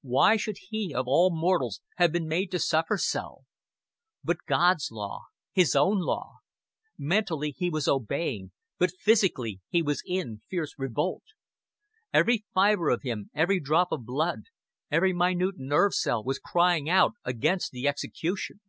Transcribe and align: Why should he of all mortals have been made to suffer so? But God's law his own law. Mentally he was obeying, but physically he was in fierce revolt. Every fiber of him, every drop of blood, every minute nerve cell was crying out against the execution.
Why 0.00 0.38
should 0.38 0.56
he 0.70 0.94
of 0.94 1.04
all 1.06 1.28
mortals 1.36 1.82
have 1.98 2.10
been 2.10 2.26
made 2.26 2.50
to 2.52 2.58
suffer 2.58 2.96
so? 2.96 3.42
But 4.24 4.38
God's 4.48 4.90
law 4.90 5.24
his 5.52 5.76
own 5.76 5.98
law. 6.00 6.36
Mentally 6.96 7.50
he 7.50 7.68
was 7.68 7.86
obeying, 7.86 8.52
but 8.78 8.96
physically 8.98 9.60
he 9.68 9.82
was 9.82 10.02
in 10.06 10.40
fierce 10.48 10.74
revolt. 10.78 11.24
Every 12.10 12.46
fiber 12.54 12.88
of 12.88 13.02
him, 13.02 13.28
every 13.34 13.60
drop 13.60 13.92
of 13.92 14.06
blood, 14.06 14.44
every 14.90 15.12
minute 15.12 15.58
nerve 15.58 15.92
cell 15.94 16.24
was 16.24 16.38
crying 16.38 16.88
out 16.88 17.12
against 17.22 17.72
the 17.72 17.86
execution. 17.86 18.60